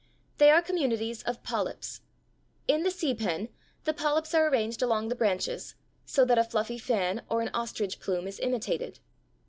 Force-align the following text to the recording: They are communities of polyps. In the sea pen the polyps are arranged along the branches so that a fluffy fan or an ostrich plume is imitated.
They 0.39 0.49
are 0.49 0.63
communities 0.63 1.21
of 1.21 1.43
polyps. 1.43 2.01
In 2.67 2.81
the 2.81 2.89
sea 2.89 3.13
pen 3.13 3.49
the 3.83 3.93
polyps 3.93 4.33
are 4.33 4.47
arranged 4.47 4.81
along 4.81 5.09
the 5.09 5.15
branches 5.15 5.75
so 6.07 6.25
that 6.25 6.39
a 6.39 6.43
fluffy 6.43 6.79
fan 6.79 7.21
or 7.29 7.39
an 7.43 7.51
ostrich 7.53 7.99
plume 7.99 8.25
is 8.27 8.39
imitated. 8.39 8.97